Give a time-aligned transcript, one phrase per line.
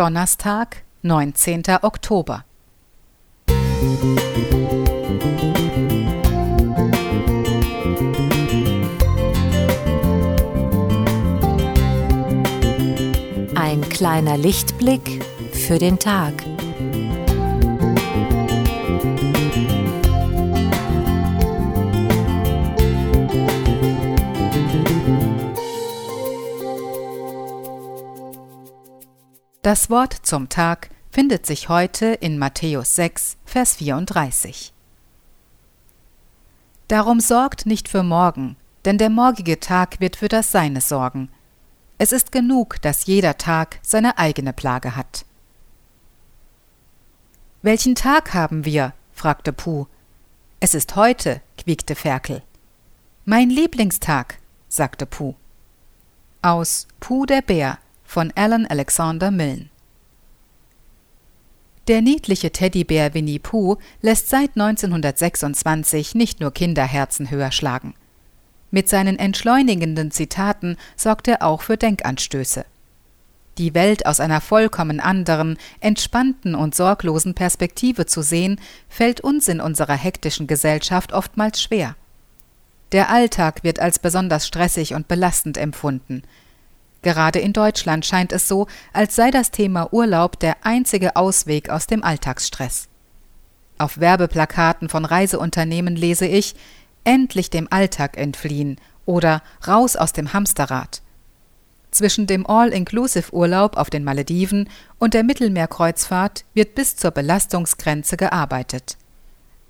[0.00, 1.62] Donnerstag, 19.
[1.82, 2.46] Oktober.
[13.54, 16.32] Ein kleiner Lichtblick für den Tag.
[29.62, 34.72] Das Wort zum Tag findet sich heute in Matthäus 6, Vers 34.
[36.88, 41.28] Darum sorgt nicht für morgen, denn der morgige Tag wird für das Seine sorgen.
[41.98, 45.26] Es ist genug, dass jeder Tag seine eigene Plage hat.
[47.60, 48.94] Welchen Tag haben wir?
[49.12, 49.84] fragte Puh.
[50.60, 52.42] Es ist heute, quiekte Ferkel.
[53.26, 55.34] Mein Lieblingstag, sagte Puh.
[56.40, 57.78] Aus Puh der Bär
[58.10, 59.66] von Alan Alexander Milne.
[61.86, 67.94] Der niedliche Teddybär Winnie Pooh lässt seit 1926 nicht nur Kinderherzen höher schlagen.
[68.72, 72.64] Mit seinen entschleunigenden Zitaten sorgt er auch für Denkanstöße.
[73.58, 79.60] Die Welt aus einer vollkommen anderen, entspannten und sorglosen Perspektive zu sehen, fällt uns in
[79.60, 81.94] unserer hektischen Gesellschaft oftmals schwer.
[82.90, 86.22] Der Alltag wird als besonders stressig und belastend empfunden.
[87.02, 91.86] Gerade in Deutschland scheint es so, als sei das Thema Urlaub der einzige Ausweg aus
[91.86, 92.88] dem Alltagsstress.
[93.78, 96.54] Auf Werbeplakaten von Reiseunternehmen lese ich
[97.02, 98.76] Endlich dem Alltag entfliehen
[99.06, 101.00] oder Raus aus dem Hamsterrad.
[101.90, 108.98] Zwischen dem All-Inclusive-Urlaub auf den Malediven und der Mittelmeerkreuzfahrt wird bis zur Belastungsgrenze gearbeitet.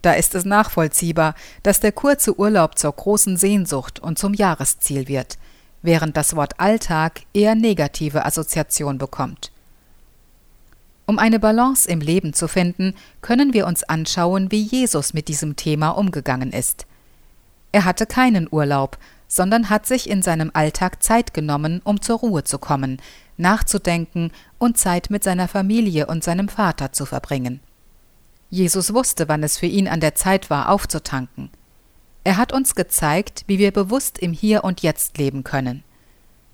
[0.00, 5.36] Da ist es nachvollziehbar, dass der kurze Urlaub zur großen Sehnsucht und zum Jahresziel wird–
[5.82, 9.52] während das Wort Alltag eher negative Assoziation bekommt.
[11.06, 15.56] Um eine Balance im Leben zu finden, können wir uns anschauen, wie Jesus mit diesem
[15.56, 16.86] Thema umgegangen ist.
[17.72, 22.44] Er hatte keinen Urlaub, sondern hat sich in seinem Alltag Zeit genommen, um zur Ruhe
[22.44, 23.00] zu kommen,
[23.36, 27.60] nachzudenken und Zeit mit seiner Familie und seinem Vater zu verbringen.
[28.50, 31.50] Jesus wusste, wann es für ihn an der Zeit war, aufzutanken.
[32.24, 35.82] Er hat uns gezeigt, wie wir bewusst im Hier und Jetzt leben können.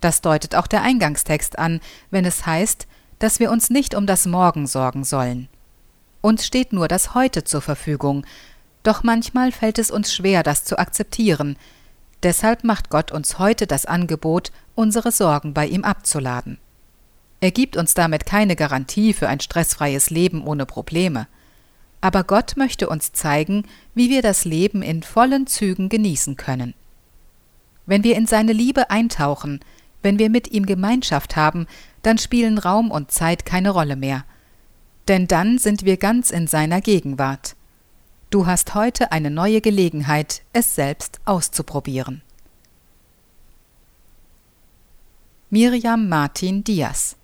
[0.00, 1.80] Das deutet auch der Eingangstext an,
[2.10, 2.86] wenn es heißt,
[3.18, 5.48] dass wir uns nicht um das Morgen sorgen sollen.
[6.20, 8.24] Uns steht nur das Heute zur Verfügung,
[8.82, 11.56] doch manchmal fällt es uns schwer, das zu akzeptieren.
[12.22, 16.58] Deshalb macht Gott uns heute das Angebot, unsere Sorgen bei ihm abzuladen.
[17.40, 21.26] Er gibt uns damit keine Garantie für ein stressfreies Leben ohne Probleme
[22.00, 23.64] aber Gott möchte uns zeigen,
[23.94, 26.74] wie wir das Leben in vollen Zügen genießen können.
[27.86, 29.60] Wenn wir in seine Liebe eintauchen,
[30.02, 31.66] wenn wir mit ihm Gemeinschaft haben,
[32.02, 34.24] dann spielen Raum und Zeit keine Rolle mehr.
[35.08, 37.56] Denn dann sind wir ganz in seiner Gegenwart.
[38.30, 42.22] Du hast heute eine neue Gelegenheit, es selbst auszuprobieren.
[45.50, 47.17] Miriam Martin Diaz